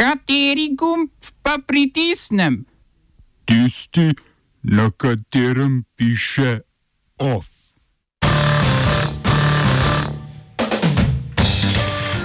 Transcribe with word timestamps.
Kateri 0.00 0.70
gumb 0.76 1.10
pa 1.42 1.58
pritisnem? 1.66 2.64
Tisti, 3.44 4.14
na 4.62 4.90
katerem 4.90 5.84
piše 5.96 6.60
OF. 7.18 7.46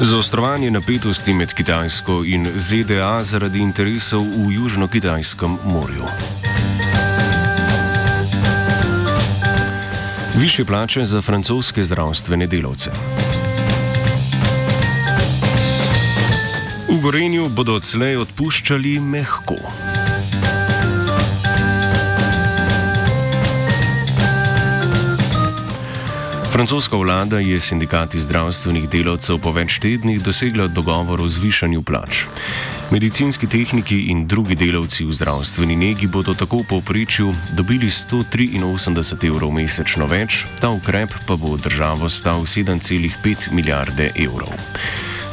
Zaostrovanje 0.00 0.70
napetosti 0.70 1.34
med 1.34 1.54
Kitajsko 1.54 2.24
in 2.26 2.50
ZDA 2.56 3.22
zaradi 3.22 3.62
interesov 3.62 4.26
v 4.26 4.50
Južno-Kitajskem 4.50 5.58
morju. 5.64 6.04
Više 10.40 10.64
plače 10.64 11.04
za 11.04 11.22
francoske 11.22 11.84
zdravstvene 11.84 12.46
delavce. 12.46 12.90
V 16.90 16.98
Gorenju 16.98 17.44
bodo 17.54 17.76
odslej 17.78 18.16
odpuščali 18.18 18.96
mehko. 18.98 19.54
Francoska 26.50 26.98
vlada 26.98 27.38
je 27.38 27.60
sindikati 27.62 28.18
zdravstvenih 28.20 28.88
delavcev 28.90 29.38
po 29.38 29.52
več 29.54 29.78
tednih 29.78 30.18
dosegla 30.18 30.66
dogovor 30.66 31.22
o 31.22 31.28
zvišanju 31.30 31.84
plač. 31.86 32.24
Medicinski 32.90 33.46
tehniki 33.46 34.10
in 34.10 34.26
drugi 34.26 34.58
delavci 34.58 35.06
v 35.06 35.14
zdravstveni 35.14 35.78
negi 35.78 36.10
bodo 36.10 36.34
tako 36.34 36.64
povprečju 36.66 37.30
dobili 37.54 37.86
183 37.86 39.30
evrov 39.30 39.54
mesečno 39.54 40.10
več, 40.10 40.42
ta 40.58 40.74
ukrep 40.74 41.14
pa 41.30 41.38
bo 41.38 41.54
državo 41.54 42.10
stal 42.10 42.42
7,5 42.50 43.54
milijarde 43.54 44.10
evrov. 44.18 44.50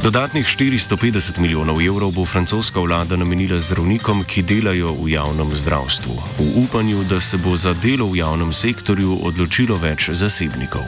Dodatnih 0.03 0.45
450 0.45 1.39
milijonov 1.39 1.81
evrov 1.81 2.11
bo 2.11 2.25
francoska 2.25 2.79
vlada 2.79 3.15
namenila 3.15 3.59
zdravnikom, 3.59 4.23
ki 4.23 4.41
delajo 4.41 4.93
v 4.93 5.17
javnem 5.17 5.49
zdravstvu, 5.55 6.13
v 6.37 6.45
upanju, 6.63 7.04
da 7.04 7.20
se 7.21 7.37
bo 7.37 7.55
za 7.57 7.73
delo 7.73 8.05
v 8.13 8.21
javnem 8.21 8.54
sektorju 8.54 9.20
odločilo 9.26 9.77
več 9.81 10.09
zasebnikov. 10.13 10.85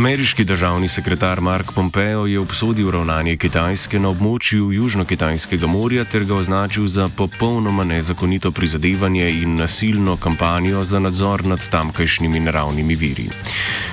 Ameriški 0.00 0.44
državni 0.44 0.88
sekretar 0.88 1.40
Mark 1.40 1.72
Pompeo 1.74 2.26
je 2.26 2.38
obsodil 2.40 2.90
ravnanje 2.90 3.34
Kitajske 3.36 3.98
na 4.00 4.08
območju 4.08 4.70
Južno-Kitajskega 4.72 5.68
morja 5.68 6.06
ter 6.08 6.24
ga 6.24 6.38
označil 6.40 6.86
za 6.88 7.08
popolnoma 7.16 7.84
nezakonito 7.84 8.50
prizadevanje 8.50 9.26
in 9.30 9.58
nasilno 9.60 10.16
kampanjo 10.16 10.84
za 10.84 10.98
nadzor 10.98 11.44
nad 11.46 11.68
tamkajšnjimi 11.68 12.40
naravnimi 12.40 12.96
viri. 12.96 13.26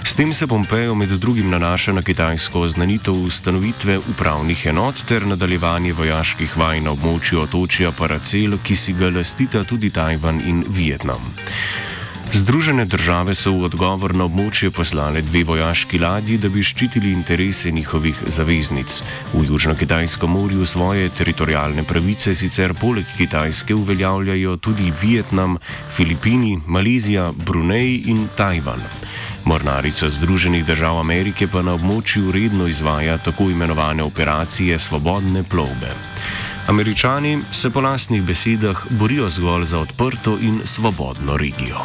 S 0.04 0.16
tem 0.16 0.32
se 0.34 0.48
Pompeo 0.48 0.96
med 0.96 1.10
drugim 1.10 1.50
nanaša 1.50 1.92
na 2.00 2.02
kitajsko 2.02 2.62
oznanitev 2.62 3.20
ustanovitve 3.28 3.98
upravnih 3.98 4.66
enot 4.66 5.04
ter 5.08 5.28
nadaljevanje 5.28 5.94
vojaških 5.94 6.58
vaj 6.58 6.82
na 6.88 6.96
območju 6.96 7.44
otočja 7.44 7.92
Paracel, 7.92 8.56
ki 8.64 8.76
si 8.76 8.94
ga 8.94 9.12
lastita 9.12 9.64
tudi 9.64 9.90
Tajvan 9.90 10.40
in 10.40 10.64
Vietnam. 10.70 11.34
Združene 12.34 12.86
države 12.86 13.36
so 13.36 13.52
v 13.52 13.64
odgovor 13.70 14.12
na 14.16 14.26
območje 14.28 14.70
poslale 14.72 15.22
dve 15.22 15.44
vojaški 15.48 16.00
ladji, 16.00 16.38
da 16.38 16.50
bi 16.50 16.64
ščitili 16.64 17.12
interese 17.16 17.72
njihovih 17.72 18.24
zaveznic. 18.28 19.02
V 19.34 19.46
Južno-Kitajskem 19.48 20.28
morju 20.28 20.66
svoje 20.66 21.10
teritorijalne 21.10 21.84
pravice 21.84 22.36
sicer 22.36 22.74
poleg 22.74 23.06
Kitajske 23.18 23.76
uveljavljajo 23.76 24.58
tudi 24.58 24.92
Vietnam, 25.02 25.58
Filipini, 25.96 26.60
Malezija, 26.68 27.32
Brunei 27.32 28.04
in 28.06 28.28
Tajvan. 28.36 28.84
Mornarica 29.46 30.10
Združenih 30.10 30.66
držav 30.66 31.00
Amerike 31.00 31.48
pa 31.48 31.62
na 31.62 31.78
območju 31.80 32.32
redno 32.32 32.68
izvaja 32.68 33.18
tako 33.18 33.50
imenovane 33.50 34.04
operacije 34.04 34.80
svobodne 34.80 35.44
plovbe. 35.44 35.96
Američani 36.68 37.40
se 37.52 37.70
po 37.70 37.82
lastnih 37.82 38.22
besedah 38.22 38.86
borijo 38.90 39.30
zgolj 39.30 39.66
za 39.66 39.80
odprto 39.80 40.38
in 40.42 40.62
svobodno 40.66 41.38
regijo. 41.38 41.80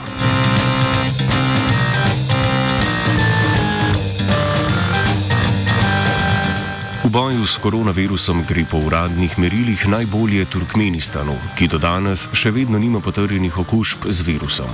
Boju 7.12 7.46
s 7.46 7.58
koronavirusom 7.58 8.44
gre 8.48 8.64
po 8.64 8.78
uradnih 8.78 9.38
merilih 9.38 9.88
najbolje 9.88 10.44
Turkmenistanu, 10.44 11.34
ki 11.58 11.68
do 11.68 11.76
danes 11.78 12.24
še 12.32 12.50
vedno 12.56 12.78
nima 12.80 13.02
potrjenih 13.04 13.58
okužb 13.58 14.06
z 14.08 14.24
virusom. 14.24 14.70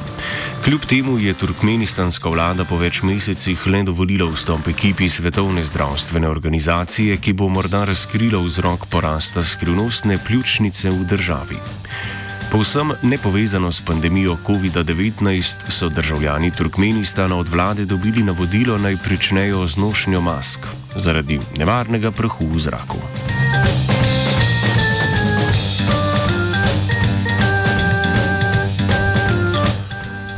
Kljub 0.63 0.87
temu 0.87 1.17
je 1.19 1.35
turkmenistanska 1.35 2.31
vlada 2.31 2.63
po 2.65 2.79
več 2.79 3.03
mesecih 3.03 3.67
le 3.67 3.83
dovolila 3.83 4.31
vstop 4.31 4.71
ekipi 4.71 5.09
Svetovne 5.11 5.65
zdravstvene 5.67 6.31
organizacije, 6.31 7.19
ki 7.19 7.35
bo 7.35 7.51
morda 7.51 7.83
razkrila 7.91 8.39
vzrok 8.47 8.87
porasta 8.87 9.43
skrivnostne 9.43 10.23
pljučnice 10.23 10.95
v 10.95 11.11
državi. 11.11 11.59
Povsem 12.49 12.97
nepovezano 13.05 13.69
s 13.69 13.81
pandemijo 13.81 14.37
COVID-19 14.47 15.69
so 15.69 15.89
državljani 15.89 16.51
Turkmenistana 16.51 17.37
od 17.37 17.49
vlade 17.49 17.85
dobili 17.85 18.23
navodilo 18.23 18.79
naj 18.79 18.97
pričnejo 19.05 19.67
z 19.67 19.77
nošnjo 19.77 20.21
mask 20.21 20.61
zaradi 20.97 21.41
nevarnega 21.59 22.11
prahu 22.11 22.49
v 22.49 22.59
zraku. 22.59 22.97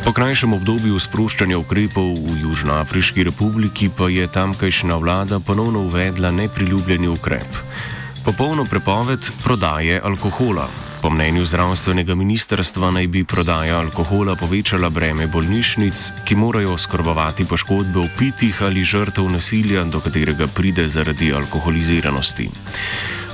Po 0.04 0.10
krajšem 0.12 0.52
obdobju 0.58 0.98
sproščanja 0.98 1.62
ukrepov 1.62 2.10
v 2.26 2.42
Južnoafriški 2.42 3.22
republiki 3.24 3.86
pa 3.86 4.10
je 4.10 4.26
tamkajšnja 4.26 4.98
vlada 4.98 5.38
ponovno 5.38 5.86
uvedla 5.86 6.30
nepriljubljeni 6.30 7.08
ukrep: 7.08 7.54
popolno 8.24 8.64
prepoved 8.64 9.22
prodaje 9.44 10.00
alkohola. 10.02 10.89
Po 11.02 11.10
mnenju 11.10 11.44
zdravstvenega 11.44 12.14
ministrstva 12.14 12.90
naj 12.90 13.06
bi 13.06 13.24
prodaja 13.24 13.78
alkohola 13.80 14.34
povečala 14.36 14.90
breme 14.90 15.26
bolnišnic, 15.26 16.02
ki 16.24 16.34
morajo 16.36 16.76
skrbovati 16.78 17.44
poškodbe 17.44 17.98
upitih 17.98 18.62
ali 18.62 18.84
žrtev 18.84 19.30
nasilja, 19.32 19.84
do 19.84 20.00
katerega 20.00 20.46
pride 20.46 20.88
zaradi 20.88 21.32
alkoholiziranosti. 21.32 22.48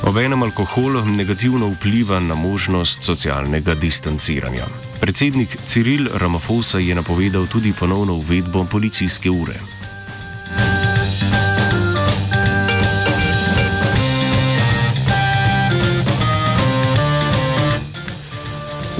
Obenem 0.02 0.42
alkohol 0.42 1.02
negativno 1.16 1.72
vpliva 1.74 2.20
na 2.20 2.34
možnost 2.34 3.02
socialnega 3.02 3.74
distanciranja. 3.74 4.66
Predsednik 5.00 5.56
Ciril 5.66 6.06
Ramaphosa 6.14 6.78
je 6.78 6.94
napovedal 6.94 7.46
tudi 7.46 7.72
ponovno 7.72 8.14
uvedbo 8.14 8.64
policijske 8.64 9.30
ure. 9.30 9.58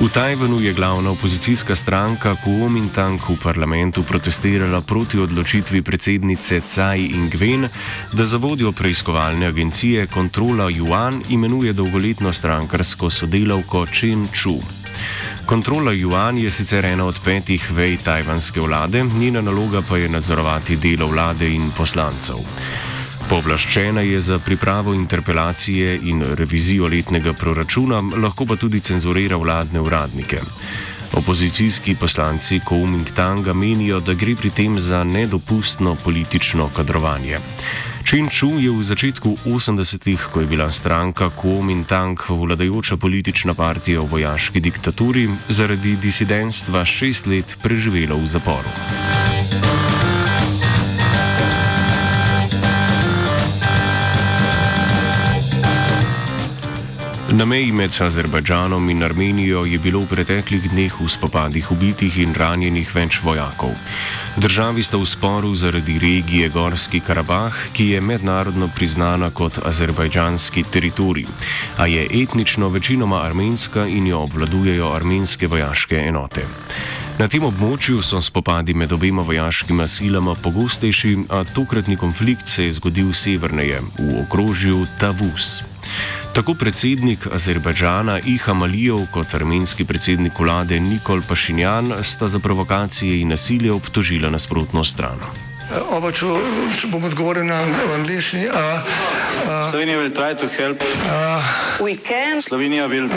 V 0.07 0.13
Tajvanu 0.13 0.61
je 0.61 0.73
glavna 0.73 1.11
opozicijska 1.11 1.75
stranka 1.75 2.37
Kuomintang 2.45 3.19
v 3.19 3.35
parlamentu 3.43 4.07
protestirala 4.07 4.79
proti 4.81 5.19
odločitvi 5.19 5.83
predsednice 5.83 6.61
Tsai 6.63 7.11
Ing-wen, 7.11 7.67
da 8.15 8.25
za 8.25 8.39
vodjo 8.39 8.71
preiskovalne 8.73 9.47
agencije 9.47 10.07
Kontrola 10.07 10.71
Yuan 10.71 11.27
imenuje 11.29 11.73
dolgoletno 11.73 12.33
strankarsko 12.33 13.11
sodelavko 13.11 13.87
Chen 13.91 14.29
Chu. 14.31 14.63
Kontrola 15.47 15.91
Yuan 15.91 16.39
je 16.39 16.51
sicer 16.51 16.85
ena 16.85 17.05
od 17.05 17.19
petih 17.25 17.73
vej 17.75 17.99
tajvanske 17.99 18.61
vlade, 18.61 19.03
njena 19.05 19.43
naloga 19.43 19.83
pa 19.83 19.97
je 19.97 20.09
nadzorovati 20.09 20.77
delo 20.77 21.07
vlade 21.07 21.51
in 21.51 21.71
poslancev. 21.77 22.47
Povlaščena 23.27 24.01
je 24.07 24.21
za 24.21 24.39
pripravo 24.39 24.95
interpelacije 24.95 25.97
in 26.03 26.23
revizijo 26.39 26.87
letnega 26.89 27.33
proračuna, 27.33 27.99
lahko 28.23 28.47
pa 28.47 28.57
tudi 28.57 28.81
cenzurira 28.81 29.37
vladne 29.37 29.81
uradnike. 29.81 30.41
Opozicijski 31.13 31.95
poslanci 31.95 32.61
Kuomintanga 32.61 33.53
menijo, 33.53 34.01
da 34.01 34.15
gre 34.15 34.37
pri 34.37 34.51
tem 34.51 34.79
za 34.81 35.05
nedopustno 35.05 35.97
politično 36.05 36.69
kadrovanje. 36.77 37.41
Chen 38.07 38.29
Chu 38.31 38.61
je 38.63 38.71
v 38.71 38.83
začetku 38.83 39.37
80-ih, 39.45 40.29
ko 40.33 40.41
je 40.41 40.47
bila 40.47 40.71
stranka 40.71 41.31
Kuomintang 41.31 42.21
vladajoča 42.29 42.97
politična 42.97 43.55
partija 43.55 44.01
v 44.01 44.07
vojaški 44.07 44.61
diktaturi, 44.61 45.29
zaradi 45.49 45.97
disidentstva 45.97 46.85
šest 46.85 47.27
let 47.27 47.59
preživela 47.63 48.15
v 48.15 48.27
zaporu. 48.27 48.71
Na 57.37 57.45
meji 57.45 57.73
med 57.73 57.93
Azerbajdžanom 58.01 58.91
in 58.91 59.03
Armenijo 59.03 59.67
je 59.69 59.77
bilo 59.79 60.01
v 60.01 60.09
preteklih 60.09 60.71
dneh 60.73 60.95
v 61.01 61.05
spopadih 61.05 61.69
ubitih 61.69 62.15
in 62.25 62.33
ranjenih 62.33 62.89
več 62.89 63.19
vojakov. 63.21 63.75
Državi 64.41 64.81
sta 64.81 64.97
v 64.97 65.05
sporu 65.05 65.53
zaradi 65.53 65.99
regije 66.01 66.49
Gorski 66.49 67.03
Karabah, 67.05 67.53
ki 67.77 67.93
je 67.93 68.01
mednarodno 68.01 68.71
priznana 68.73 69.29
kot 69.29 69.61
azerbajdžanski 69.61 70.65
teritorij, 70.73 71.29
a 71.77 71.85
je 71.85 72.09
etnično 72.09 72.73
večinoma 72.73 73.21
armenska 73.29 73.85
in 73.85 74.09
jo 74.09 74.25
obvladujejo 74.25 74.97
armenske 74.97 75.45
vojaške 75.47 76.09
enote. 76.09 76.49
Na 77.21 77.29
tem 77.29 77.45
območju 77.45 78.01
so 78.01 78.17
spopadi 78.25 78.73
med 78.73 78.97
obema 78.97 79.21
vojaškima 79.21 79.85
silama 79.85 80.35
pogostejši, 80.41 81.29
a 81.29 81.45
tokratni 81.45 82.01
konflikt 82.01 82.49
se 82.49 82.65
je 82.65 82.81
zgodil 82.81 83.13
severneje, 83.13 83.85
v 84.01 84.23
okrožju 84.25 84.87
Tavus. 84.97 85.76
Tako 86.37 86.55
predsednik 86.55 87.27
Azerbajdžana 87.33 88.19
Iham 88.29 88.63
Alijev 88.63 89.07
kot 89.13 89.35
armenski 89.35 89.85
predsednik 89.89 90.39
vlade 90.39 90.81
Nikol 90.81 91.23
Pašinjan 91.29 91.95
sta 92.03 92.29
za 92.29 92.39
provokacije 92.39 93.21
in 93.21 93.33
nasilje 93.33 93.73
obtožila 93.73 94.31
nasprotno 94.31 94.85
stran. 94.85 95.46
Oba, 95.67 96.13
če, 96.15 96.27
če 96.79 96.89
bom 96.93 97.03
odgovoril 97.09 97.47
na 97.49 97.59
angliški. 97.97 98.47
Slovenija 99.47 99.99
will 99.99 100.15
try 100.15 100.33
to 100.35 100.47
help. 100.49 100.83
We 101.81 101.97
can 101.97 102.41
Slovenija 102.41 102.89
will 102.89 103.11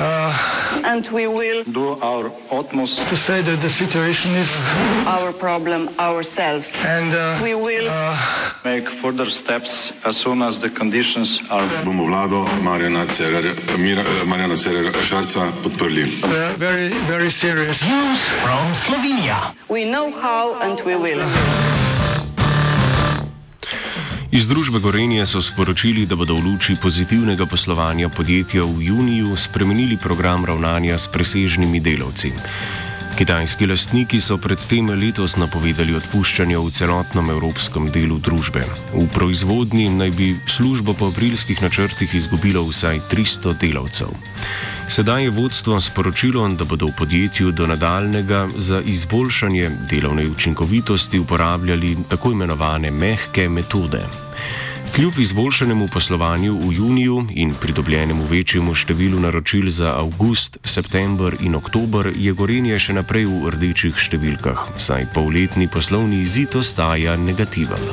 and 0.83 1.07
we 1.09 1.27
will 1.27 1.63
do 1.63 1.97
our 2.01 2.31
utmost 2.51 3.07
To 3.09 3.17
say 3.17 3.41
that 3.41 3.61
the 3.61 3.69
situation 3.69 4.35
is 4.35 4.49
our 5.05 5.31
problem 5.31 5.89
ourselves. 5.99 6.73
and 6.85 7.13
uh, 7.13 7.39
We 7.43 7.53
will 7.55 7.87
make 8.65 8.89
further 8.89 9.29
steps 9.29 9.93
as 10.03 10.17
soon 10.17 10.41
as 10.41 10.59
the 10.59 10.69
conditions 10.69 11.41
are 11.49 11.67
bomo 11.85 12.05
vlado 12.09 12.45
Marjana 12.65 13.05
Cererja, 13.07 13.53
Mira, 13.77 14.01
eh, 14.01 14.25
Marjana 14.25 14.55
Cererja 14.57 14.91
Šarca 15.03 15.51
podprli. 15.63 16.05
uh, 16.23 16.53
very, 16.57 16.89
very 17.07 17.31
serious. 17.31 17.79
we 19.69 19.85
know 19.85 20.11
how 20.11 20.59
and 20.61 20.81
we 20.81 20.95
will. 20.95 21.21
Iz 24.31 24.45
družbe 24.45 24.77
Gorenje 24.77 25.25
so 25.25 25.41
sporočili, 25.41 26.05
da 26.05 26.13
bodo 26.13 26.35
v 26.37 26.43
luči 26.45 26.75
pozitivnega 26.77 27.49
poslovanja 27.49 28.09
podjetja 28.13 28.61
v 28.61 28.85
juniju 28.85 29.33
spremenili 29.33 29.97
program 29.97 30.45
ravnanja 30.45 30.97
s 31.01 31.09
presežnimi 31.09 31.81
delavci. 31.81 32.29
Kitajski 33.17 33.67
lastniki 33.67 34.19
so 34.21 34.37
predtem 34.37 34.89
letos 34.89 35.35
napovedali 35.37 35.95
odpuščanje 35.97 36.57
v 36.57 36.71
celotnem 36.71 37.31
evropskem 37.33 37.89
delu 37.91 38.19
družbe. 38.19 38.63
V 38.93 39.05
proizvodnji 39.13 39.89
naj 39.89 40.11
bi 40.15 40.29
službo 40.47 40.93
po 40.93 41.09
aprilskih 41.11 41.61
načrtih 41.61 42.15
izgubilo 42.15 42.63
vsaj 42.67 43.01
300 43.11 43.55
delavcev. 43.59 44.13
Sedaj 44.89 45.23
je 45.23 45.35
vodstvo 45.35 45.81
sporočilo, 45.81 46.47
da 46.57 46.65
bodo 46.65 46.89
v 46.89 46.97
podjetju 46.97 47.51
do 47.51 47.67
nadaljnega 47.67 48.47
za 48.55 48.81
izboljšanje 48.81 49.69
delovne 49.89 50.25
učinkovitosti 50.29 51.19
uporabljali 51.19 51.97
tako 52.09 52.31
imenovane 52.31 52.91
mehke 52.91 53.49
metode. 53.49 54.01
Kljub 54.95 55.13
izboljšanemu 55.19 55.87
poslovanju 55.93 56.55
v 56.55 56.73
juniju 56.73 57.27
in 57.31 57.53
pridobljenemu 57.61 58.25
večjemu 58.25 58.75
številu 58.75 59.19
naročil 59.19 59.69
za 59.69 59.93
avgust, 59.99 60.57
september 60.63 61.35
in 61.39 61.55
oktober, 61.55 62.11
je 62.15 62.33
gorenje 62.33 62.79
še 62.79 62.97
naprej 62.97 63.25
v 63.29 63.53
rdečih 63.55 63.95
številkah, 63.95 64.65
saj 64.77 65.07
polletni 65.13 65.69
poslovni 65.71 66.23
izid 66.25 66.55
ostaja 66.59 67.15
negativen. 67.17 67.83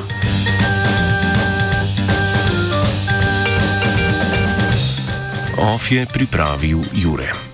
OF 5.57 5.91
je 5.91 6.05
pripravil 6.05 6.83
Jure. 6.93 7.46